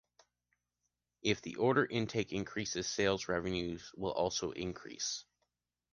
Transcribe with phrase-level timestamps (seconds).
[1.21, 5.25] If the order intake increases, sales revenues will also increase.